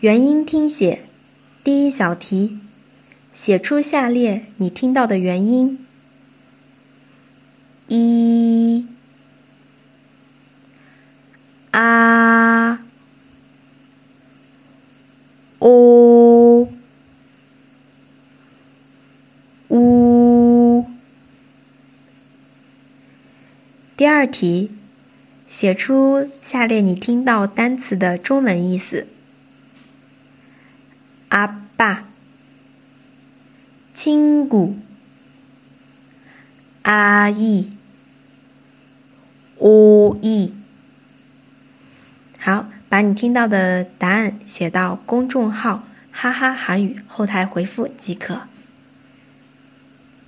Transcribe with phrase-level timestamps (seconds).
[0.00, 1.02] 元音听写，
[1.62, 2.58] 第一小题，
[3.34, 5.78] 写出下列你听到的元音：
[7.88, 8.86] 一、
[11.72, 12.80] 啊、
[15.58, 16.66] 哦、
[19.68, 20.86] 呜。
[23.98, 24.70] 第二题，
[25.46, 29.06] 写出下列你听到单词的中文意思。
[31.30, 32.04] 阿爸、
[33.92, 34.78] 亲姑、
[36.82, 37.70] 阿姨、
[39.58, 40.54] 阿姨。
[42.38, 48.49] 好，把你听到的答案写到公众号“哈哈韩语”后台回复即可。